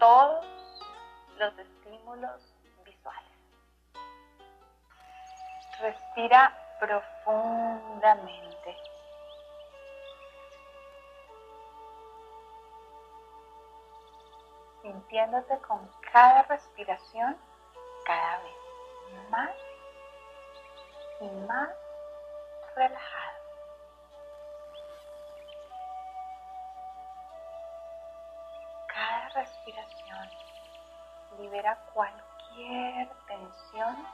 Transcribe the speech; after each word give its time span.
todos 0.00 0.44
los 1.36 1.56
estímulos 1.58 2.42
visuales. 2.84 3.30
Respira 5.78 6.56
profundamente. 6.80 8.76
Sintiéndote 14.82 15.58
con 15.58 15.86
cada 16.10 16.42
respiración 16.44 17.36
cada 18.06 18.38
vez 18.38 18.56
más 19.30 19.50
y 21.20 21.28
más 21.46 21.68
relajado. 22.74 23.29
Respiración 29.40 30.28
libera 31.38 31.74
cualquier 31.94 33.08
tensión 33.26 34.06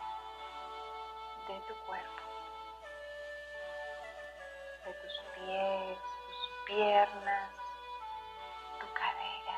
de 1.48 1.60
tu 1.66 1.74
cuerpo, 1.86 2.22
de 4.84 4.92
tus 4.92 5.12
pies, 5.34 5.98
tus 5.98 6.66
piernas, 6.66 7.50
tu 8.78 8.86
cadera. 8.92 9.56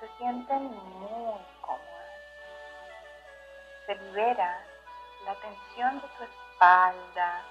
Se 0.00 0.08
sienten 0.18 0.64
muy 0.98 1.40
cómodas. 1.62 2.12
Se 3.86 3.94
libera 3.94 4.62
la 5.24 5.34
tensión 5.36 6.00
de 6.02 6.08
tu 6.08 6.24
espalda, 6.24 7.42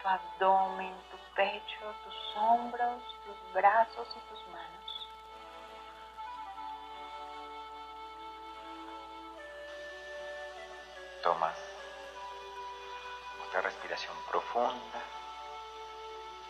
tu 0.00 0.08
abdomen, 0.08 0.94
tu 1.10 1.16
pecho, 1.34 1.94
tus 2.04 2.36
hombros, 2.36 3.02
tus 3.26 3.52
brazos 3.54 4.08
y 4.16 4.20
tus. 4.28 4.42
Tomas 11.22 11.56
otra 13.46 13.60
respiración 13.60 14.16
profunda 14.28 15.00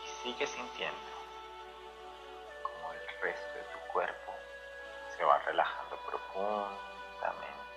y 0.03 0.23
sigue 0.23 0.47
sintiendo 0.47 1.11
como 2.63 2.93
el 2.95 3.21
resto 3.21 3.53
de 3.55 3.65
tu 3.65 3.79
cuerpo 3.93 4.35
se 5.15 5.25
va 5.25 5.39
relajando 5.41 5.97
profundamente. 6.07 7.72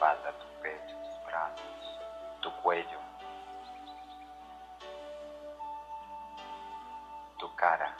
Espalda, 0.00 0.32
tu 0.32 0.46
pecho, 0.62 0.96
tus 0.96 1.24
brazos, 1.26 2.00
tu 2.40 2.50
cuello, 2.62 2.98
tu 7.38 7.54
cara, 7.54 7.94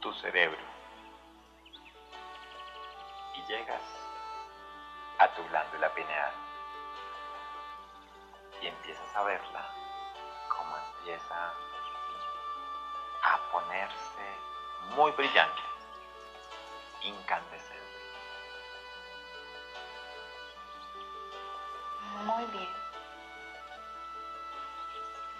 tu 0.00 0.12
cerebro. 0.12 0.62
Y 3.34 3.42
llegas 3.52 3.82
a 5.18 5.26
tu 5.34 5.42
glándula 5.48 5.92
pineal 5.94 6.32
y 8.62 8.68
empiezas 8.68 9.16
a 9.16 9.24
verla 9.24 9.68
como 10.48 10.76
empieza 10.76 11.52
a 13.24 13.38
ponerse 13.50 14.26
muy 14.94 15.10
brillante, 15.10 15.62
incandescente. 17.02 17.93
Muy 22.34 22.46
bien. 22.46 22.68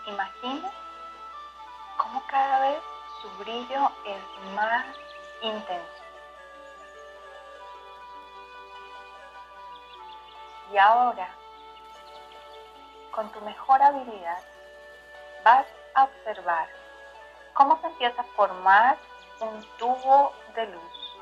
Imagina 0.07 0.71
cómo 1.97 2.23
cada 2.29 2.61
vez 2.61 2.81
su 3.21 3.29
brillo 3.39 3.91
es 4.07 4.53
más 4.55 4.87
intenso. 5.43 6.05
Y 10.73 10.79
ahora, 10.79 11.29
con 13.11 13.29
tu 13.33 13.41
mejor 13.41 13.83
habilidad, 13.83 14.43
vas 15.43 15.67
a 15.95 16.05
observar 16.05 16.69
cómo 17.55 17.81
se 17.81 17.89
empieza 17.89 18.23
a 18.23 18.37
formar 18.37 18.97
un 19.41 19.65
tubo 19.79 20.33
de 20.55 20.67
luz 20.67 21.19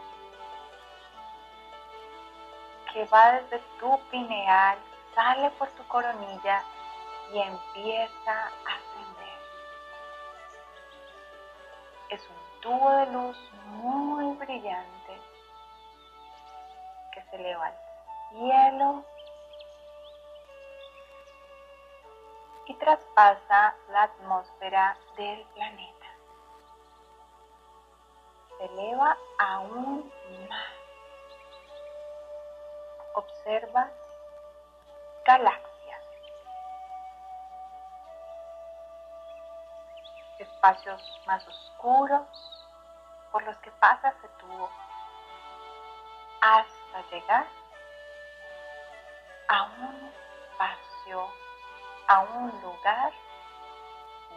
que 2.92 3.06
va 3.06 3.32
desde 3.32 3.58
tu 3.80 3.98
pineal 4.10 4.78
sale 5.14 5.50
por 5.52 5.68
tu 5.70 5.86
coronilla 5.88 6.62
y 7.32 7.38
empieza 7.38 8.32
a 8.32 8.74
ascender. 8.74 9.38
Es 12.10 12.20
un 12.28 12.60
tubo 12.60 12.90
de 12.90 13.06
luz 13.06 13.36
muy 13.66 14.36
brillante 14.36 15.20
que 17.12 17.22
se 17.22 17.36
eleva 17.36 17.66
al 17.66 17.78
cielo 18.30 19.04
y 22.66 22.74
traspasa 22.74 23.74
la 23.90 24.02
atmósfera 24.04 24.96
del 25.16 25.42
planeta. 25.54 26.06
Se 28.58 28.64
eleva 28.66 29.16
aún 29.38 30.12
más. 30.48 30.72
Observa 33.14 33.90
galaxias. 35.24 36.02
Espacios 40.38 41.20
más 41.26 41.46
oscuros 41.46 42.68
por 43.30 43.42
los 43.44 43.56
que 43.58 43.70
pasa 43.72 44.14
tubo 44.40 44.70
hasta 46.40 47.10
llegar 47.10 47.46
a 49.48 49.62
un 49.62 50.12
espacio, 50.50 51.28
a 52.08 52.20
un 52.20 52.60
lugar 52.62 53.12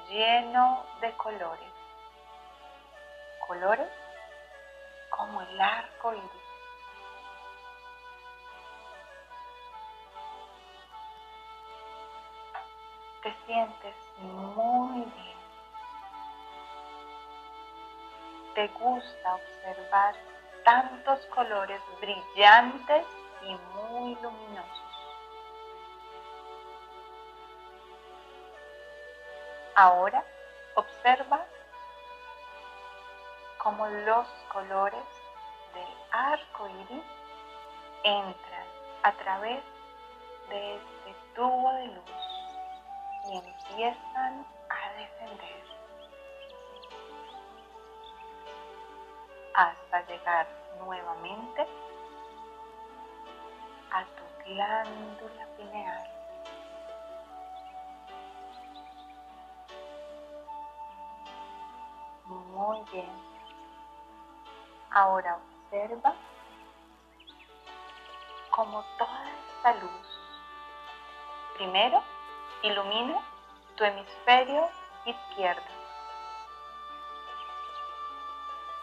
lleno 0.08 0.86
de 1.02 1.12
colores. 1.18 1.74
Colores 3.48 3.90
como 5.10 5.42
el 5.42 5.62
arco 5.62 6.14
iris. 6.14 6.45
Te 13.26 13.36
sientes 13.48 13.96
muy 14.20 15.02
bien. 15.02 15.38
Te 18.54 18.68
gusta 18.68 19.34
observar 19.34 20.16
tantos 20.64 21.26
colores 21.34 21.82
brillantes 22.00 23.04
y 23.42 23.58
muy 23.74 24.14
luminosos. 24.22 24.92
Ahora 29.74 30.24
observa 30.76 31.44
cómo 33.58 33.88
los 33.88 34.28
colores 34.54 35.04
del 35.74 35.98
arco 36.12 36.70
iris 36.70 37.04
entran 38.04 38.68
a 39.02 39.12
través 39.14 39.64
de 40.50 40.76
este 40.76 41.16
tubo 41.34 41.74
de 41.74 41.88
luz 41.88 42.25
y 43.28 43.38
empiezan 43.38 44.46
a 44.70 44.94
descender 44.94 45.64
hasta 49.54 50.02
llegar 50.06 50.48
nuevamente 50.80 51.68
a 53.92 54.04
tu 54.04 54.44
glándula 54.46 55.48
pineal. 55.58 56.10
Muy 62.26 62.78
bien. 62.92 63.10
Ahora 64.92 65.38
observa 65.38 66.14
como 68.52 68.84
toda 68.98 69.30
esta 69.30 69.74
luz 69.74 70.06
primero 71.58 72.15
Ilumina 72.66 73.22
tu 73.76 73.84
hemisferio 73.84 74.68
izquierdo. 75.06 75.62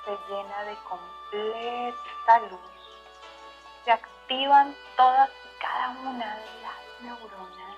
Se 0.05 0.17
llena 0.29 0.63
de 0.63 0.77
completa 0.89 2.39
luz. 2.49 2.61
Se 3.85 3.91
activan 3.91 4.77
todas 4.97 5.31
y 5.31 5.59
cada 5.61 5.89
una 5.99 6.37
de 6.37 6.63
las 6.63 7.01
neuronas 7.01 7.77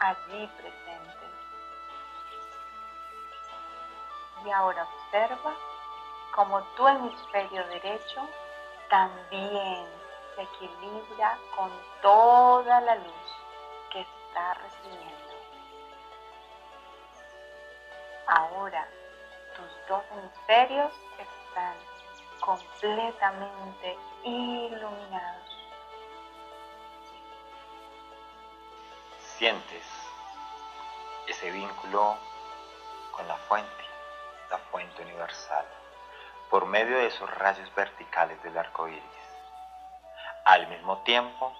allí 0.00 0.46
presentes. 0.56 1.30
Y 4.46 4.50
ahora 4.50 4.88
observa 4.88 5.52
como 6.34 6.62
tu 6.74 6.88
hemisferio 6.88 7.66
derecho 7.66 8.26
también 8.88 9.86
se 10.34 10.42
equilibra 10.42 11.38
con 11.54 11.70
toda 12.00 12.80
la 12.80 12.94
luz 12.94 13.27
recibiendo. 14.54 15.18
Ahora 18.26 18.86
tus 19.56 19.88
dos 19.88 20.02
hemisferios 20.12 20.92
están 21.18 21.74
completamente 22.40 23.98
iluminados. 24.22 25.58
Sientes 29.36 29.86
ese 31.26 31.50
vínculo 31.50 32.16
con 33.12 33.26
la 33.28 33.36
fuente, 33.36 33.84
la 34.50 34.58
fuente 34.58 35.02
universal, 35.02 35.66
por 36.50 36.66
medio 36.66 36.96
de 36.98 37.06
esos 37.06 37.30
rayos 37.38 37.72
verticales 37.74 38.42
del 38.42 38.56
arco 38.56 38.88
iris, 38.88 39.02
al 40.44 40.66
mismo 40.68 40.98
tiempo 41.02 41.52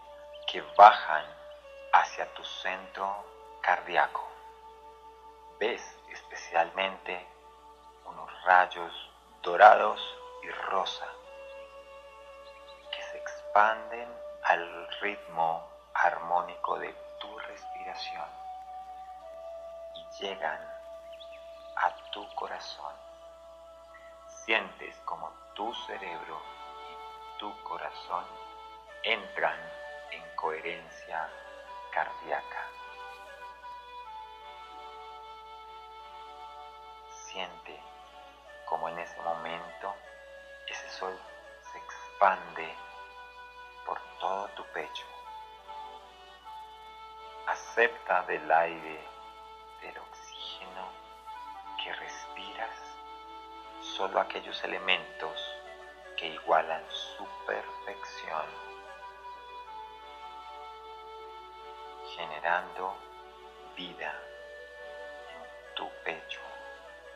que 0.47 0.63
bajan 0.77 1.38
hacia 1.93 2.32
tu 2.35 2.44
centro 2.44 3.25
cardíaco. 3.61 4.26
Ves 5.58 5.82
especialmente 6.11 7.26
unos 8.05 8.44
rayos 8.44 8.93
dorados 9.43 10.00
y 10.43 10.50
rosa 10.50 11.06
que 12.93 13.02
se 13.02 13.19
expanden 13.19 14.08
al 14.44 14.88
ritmo 15.00 15.69
armónico 15.94 16.79
de 16.79 16.93
tu 17.20 17.38
respiración 17.38 18.29
y 19.94 20.23
llegan 20.23 20.61
a 21.76 21.94
tu 22.12 22.26
corazón. 22.34 22.94
Sientes 24.44 24.96
como 25.05 25.31
tu 25.55 25.75
cerebro 25.87 26.41
y 26.91 27.38
tu 27.38 27.62
corazón 27.64 28.25
entran 29.02 29.58
en 30.11 30.23
coherencia 30.37 31.29
cardíaca. 31.90 32.67
Siente 37.11 37.82
como 38.67 38.88
en 38.88 38.99
ese 38.99 39.20
momento 39.23 39.94
ese 40.67 40.90
sol 40.90 41.19
se 41.73 41.79
expande 41.79 42.75
por 43.87 43.99
todo 44.20 44.49
tu 44.49 44.64
pecho. 44.73 45.06
Acepta 47.46 48.23
del 48.23 48.50
aire, 48.50 49.00
del 49.81 49.99
oxígeno 49.99 50.88
que 51.82 51.93
respiras, 51.94 52.76
solo 53.81 54.20
aquellos 54.20 54.62
elementos 54.64 55.58
que 56.17 56.26
igualan 56.26 56.82
su 56.91 57.25
perfección, 57.46 58.44
generando 62.19 62.97
vida 63.76 64.12
en 65.32 65.75
tu 65.76 65.88
pecho, 66.05 66.41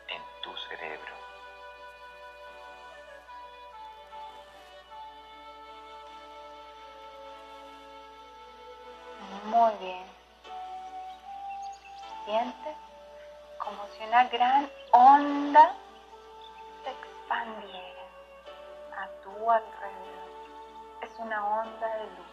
en 0.07 0.21
tu 0.41 0.55
cerebro. 0.69 1.13
Muy 9.45 9.73
bien. 9.81 10.05
Siente 12.25 12.75
como 13.57 13.85
si 13.89 14.03
una 14.05 14.23
gran 14.29 14.69
onda 14.91 15.75
se 16.83 16.91
expandiera 16.91 18.05
a 18.97 19.07
tu 19.21 19.51
alrededor. 19.51 20.31
Es 21.01 21.09
una 21.19 21.61
onda 21.61 21.87
de 21.97 22.03
luz 22.05 22.32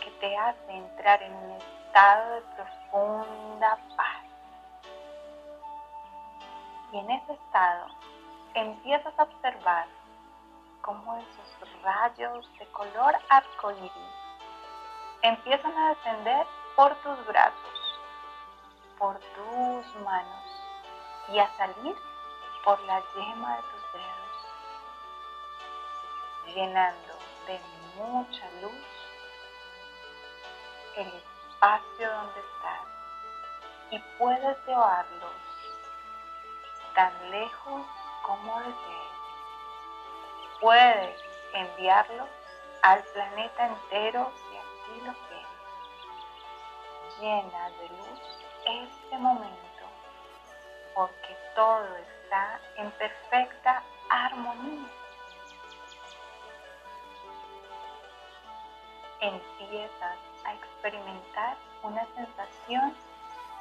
que 0.00 0.10
te 0.20 0.36
hace 0.36 0.72
entrar 0.72 1.22
en 1.22 1.32
un 1.34 1.50
estado 1.52 2.34
de 2.34 2.42
profunda 2.56 3.78
paz. 3.96 4.24
Y 6.92 6.98
en 6.98 7.10
ese 7.10 7.32
estado 7.34 7.86
empiezas 8.54 9.16
a 9.18 9.22
observar 9.22 9.86
cómo 10.82 11.16
esos 11.16 11.82
rayos 11.82 12.50
de 12.58 12.66
color 12.72 13.14
arcoíris 13.28 13.92
empiezan 15.22 15.76
a 15.76 15.90
descender 15.90 16.46
por 16.74 16.94
tus 17.02 17.26
brazos, 17.26 18.00
por 18.98 19.18
tus 19.18 19.94
manos 20.04 20.44
y 21.28 21.38
a 21.38 21.48
salir 21.56 21.96
por 22.64 22.80
la 22.82 23.02
yema 23.14 23.56
de 23.56 23.62
tus 23.62 23.92
dedos, 23.92 24.36
llenando 26.54 27.14
de 27.46 27.60
mucha 27.96 28.50
luz 28.62 28.89
el 31.00 31.08
espacio 31.08 32.10
donde 32.10 32.40
estás 32.40 32.86
y 33.90 33.98
puedes 34.18 34.66
llevarlos 34.66 35.32
tan 36.94 37.30
lejos 37.30 37.86
como 38.22 38.58
desees. 38.60 39.10
Puedes 40.60 41.16
enviarlos 41.54 42.28
al 42.82 43.02
planeta 43.04 43.66
entero 43.66 44.30
lo 45.04 45.12
quieres. 45.12 45.46
Llena 47.20 47.70
de 47.70 47.88
luz 47.88 48.20
este 48.66 49.18
momento, 49.18 49.84
porque 50.94 51.36
todo 51.54 51.96
está 51.96 52.60
en 52.76 52.90
perfecta 52.92 53.82
armonía. 54.10 54.88
Empiezas 59.20 60.18
experimentar 60.54 61.56
una 61.82 62.06
sensación 62.14 62.94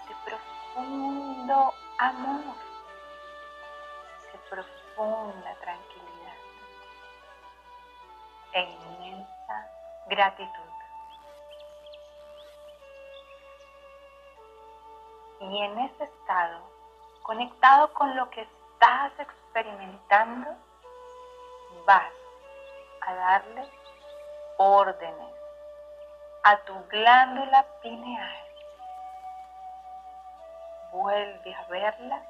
de 0.08 0.16
profundo 0.26 1.74
amor, 1.98 2.56
de 4.32 4.40
profunda 4.50 5.56
tranquilidad 5.62 6.36
e 8.54 8.62
inmensa 8.64 9.72
gratitud. 10.08 10.70
Y 15.42 15.64
en 15.64 15.80
ese 15.80 16.04
estado, 16.04 16.62
conectado 17.24 17.94
con 17.94 18.16
lo 18.16 18.30
que 18.30 18.42
estás 18.42 19.12
experimentando, 19.20 20.54
vas 21.86 22.12
a 23.02 23.14
darle 23.14 23.70
órdenes 24.58 25.39
a 26.44 26.58
tu 26.66 26.74
glándula 26.90 27.66
pineal. 27.82 28.46
Vuelve 30.92 31.54
a 31.54 31.64
verla 31.66 32.22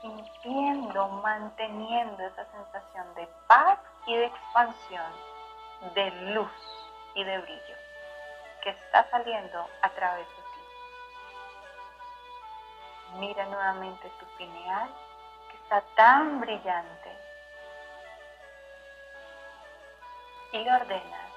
sintiendo, 0.00 1.08
manteniendo 1.08 2.22
esa 2.24 2.44
sensación 2.46 3.14
de 3.14 3.28
paz 3.46 3.78
y 4.06 4.16
de 4.16 4.26
expansión, 4.26 5.12
de 5.94 6.10
luz 6.32 6.50
y 7.14 7.24
de 7.24 7.38
brillo 7.38 7.76
que 8.62 8.70
está 8.70 9.08
saliendo 9.10 9.66
a 9.82 9.88
través 9.90 10.26
de 10.28 10.48
Mira 13.14 13.46
nuevamente 13.46 14.10
tu 14.20 14.26
pineal 14.36 14.90
que 15.50 15.56
está 15.56 15.80
tan 15.96 16.40
brillante. 16.40 17.18
Y 20.52 20.68
ordenas 20.68 21.27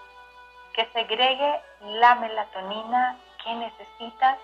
que 0.74 0.86
segregue 0.94 1.62
la 1.82 2.16
melatonina 2.16 3.18
que 3.44 3.54
necesitas 3.56 4.38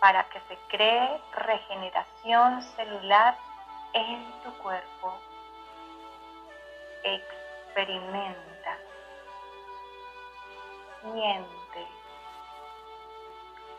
para 0.00 0.24
que 0.28 0.40
se 0.48 0.58
cree 0.68 1.20
regeneración 1.32 2.62
celular 2.76 3.36
en 3.94 4.42
tu 4.42 4.52
cuerpo. 4.58 5.18
Experimenta. 7.02 8.78
Siente 11.02 11.86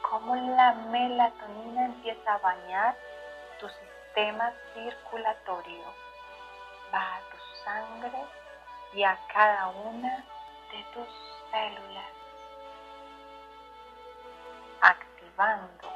cómo 0.02 0.36
la 0.36 0.74
melatonina 0.74 1.86
empieza 1.86 2.34
a 2.34 2.38
bañar 2.38 2.96
tu 3.60 3.68
sistema 3.70 4.52
circulatorio. 4.74 5.86
Va 6.94 7.18
a 7.18 7.20
tu 7.32 7.38
sangre 7.64 8.26
y 8.94 9.04
a 9.04 9.18
cada 9.34 9.68
una 9.68 10.24
de 10.72 10.84
tus 10.94 11.35
células, 11.56 12.12
activando 14.82 15.90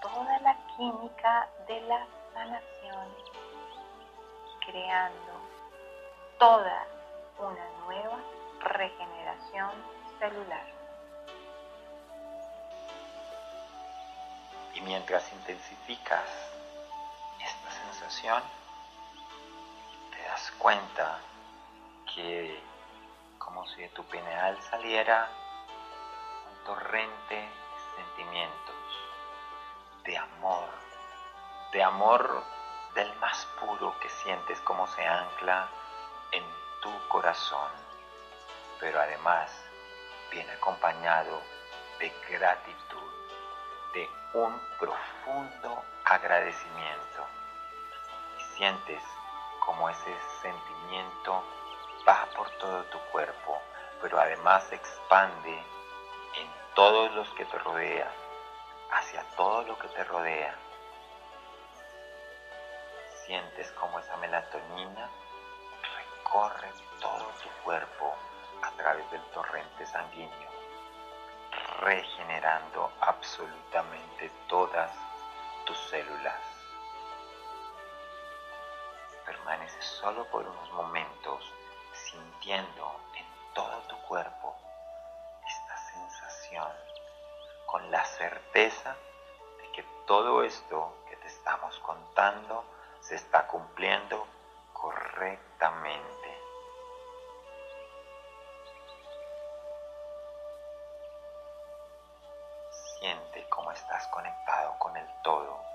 toda 0.00 0.38
la 0.40 0.56
química 0.76 1.48
de 1.66 1.80
la 1.80 2.06
sanación, 2.32 3.08
creando 4.64 5.32
toda 6.38 6.86
una 7.36 7.68
nueva 7.84 8.18
regeneración 8.60 9.72
celular. 10.20 10.66
Y 14.74 14.80
mientras 14.82 15.32
intensificas 15.32 16.28
esta 17.44 17.68
visualización, 17.68 18.42
te 20.12 20.22
das 20.28 20.52
cuenta 20.58 21.18
que 22.14 22.71
como 23.52 23.66
si 23.66 23.82
de 23.82 23.88
tu 23.90 24.02
pineal 24.04 24.58
saliera 24.70 25.28
un 26.48 26.64
torrente 26.64 27.34
de 27.34 27.96
sentimientos, 27.96 28.74
de 30.04 30.16
amor, 30.16 30.70
de 31.70 31.82
amor 31.82 32.44
del 32.94 33.14
más 33.16 33.44
puro 33.60 33.94
que 34.00 34.08
sientes 34.08 34.58
como 34.62 34.86
se 34.86 35.06
ancla 35.06 35.68
en 36.30 36.42
tu 36.80 37.08
corazón, 37.08 37.70
pero 38.80 38.98
además 38.98 39.50
viene 40.30 40.52
acompañado 40.52 41.42
de 41.98 42.10
gratitud, 42.30 43.12
de 43.92 44.08
un 44.32 44.58
profundo 44.78 45.82
agradecimiento. 46.06 47.26
Sientes 48.56 49.02
como 49.60 49.90
ese 49.90 50.16
sentimiento 50.40 51.44
va 52.08 52.26
por 52.36 52.50
todo 52.58 52.84
tu 52.84 52.98
cuerpo, 53.10 53.60
pero 54.00 54.18
además 54.18 54.64
se 54.64 54.74
expande 54.74 55.52
en 55.52 56.48
todos 56.74 57.12
los 57.12 57.28
que 57.34 57.44
te 57.44 57.58
rodean, 57.58 58.08
hacia 58.90 59.22
todo 59.36 59.62
lo 59.62 59.78
que 59.78 59.88
te 59.88 60.04
rodea. 60.04 60.54
Sientes 63.24 63.70
como 63.72 63.98
esa 64.00 64.16
melatonina 64.16 65.08
recorre 65.96 66.72
todo 67.00 67.26
tu 67.42 67.48
cuerpo 67.64 68.14
a 68.62 68.70
través 68.72 69.08
del 69.10 69.22
torrente 69.32 69.86
sanguíneo, 69.86 70.50
regenerando 71.80 72.92
absolutamente 73.00 74.30
todas 74.48 74.90
tus 75.64 75.78
células. 75.90 76.40
Permanece 79.24 79.80
solo 79.82 80.24
por 80.26 80.46
unos 80.46 80.72
momentos 80.72 81.52
sintiendo 82.12 83.00
en 83.16 83.26
todo 83.54 83.78
tu 83.88 83.96
cuerpo 84.02 84.54
esta 85.46 85.76
sensación 85.92 86.68
con 87.66 87.90
la 87.90 88.04
certeza 88.04 88.94
de 89.58 89.72
que 89.72 89.82
todo 90.06 90.44
esto 90.44 90.94
que 91.08 91.16
te 91.16 91.28
estamos 91.28 91.78
contando 91.78 92.64
se 93.00 93.14
está 93.14 93.46
cumpliendo 93.46 94.26
correctamente. 94.74 96.38
Siente 102.98 103.48
cómo 103.48 103.72
estás 103.72 104.06
conectado 104.08 104.78
con 104.78 104.96
el 104.96 105.06
todo. 105.22 105.71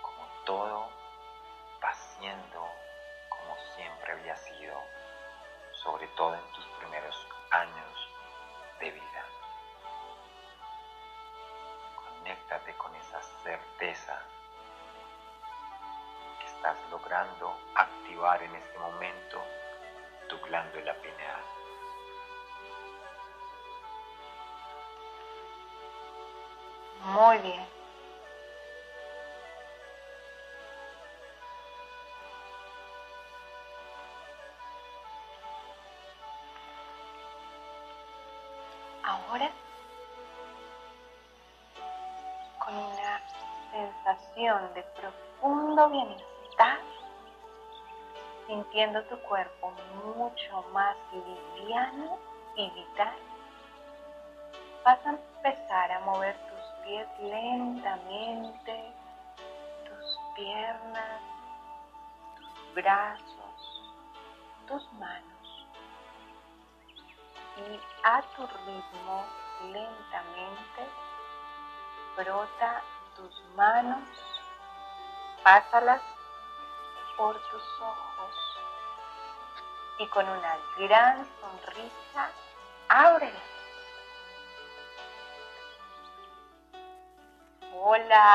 Como 0.00 0.26
todo 0.44 0.88
va 1.82 1.92
siendo 1.92 2.68
como 3.28 3.56
siempre 3.74 4.12
había 4.12 4.36
sido, 4.36 4.80
sobre 5.72 6.06
todo 6.08 6.34
en 6.36 6.52
tus 6.52 6.64
primeros 6.78 7.26
años 7.50 8.08
de 8.78 8.90
vida. 8.92 9.24
Conéctate 11.96 12.74
con 12.76 12.94
esa 12.94 13.20
certeza 13.42 14.22
que 16.38 16.46
estás 16.46 16.76
logrando 16.92 17.58
activar 17.74 18.40
en 18.40 18.54
este 18.54 18.78
momento 18.78 19.42
tu 20.28 20.38
glándula 20.46 20.94
pineal. 20.94 21.57
Muy 27.08 27.38
bien. 27.38 27.66
Ahora, 39.02 39.50
con 42.58 42.74
una 42.76 43.22
sensación 43.70 44.74
de 44.74 44.82
profundo 44.82 45.88
bienestar, 45.88 46.78
sintiendo 48.46 49.02
tu 49.04 49.18
cuerpo 49.20 49.72
mucho 50.14 50.62
más 50.74 50.94
liviano 51.12 52.18
y 52.54 52.68
vital, 52.68 53.16
vas 54.84 54.98
a 55.06 55.10
empezar 55.10 55.90
a 55.92 56.00
mover 56.00 56.47
lentamente, 57.20 58.94
tus 59.84 60.18
piernas, 60.34 61.20
tus 62.36 62.74
brazos, 62.74 63.82
tus 64.66 64.92
manos. 64.94 65.66
Y 67.56 67.80
a 68.04 68.22
tu 68.36 68.46
ritmo, 68.46 69.24
lentamente, 69.64 70.88
frota 72.16 72.82
tus 73.16 73.44
manos, 73.54 74.08
pásalas 75.42 76.02
por 77.16 77.34
tus 77.50 77.80
ojos 77.80 78.58
y 79.98 80.06
con 80.06 80.28
una 80.28 80.56
gran 80.78 81.26
sonrisa, 81.40 82.30
ábrelas. 82.88 83.57
Hola. 87.88 88.28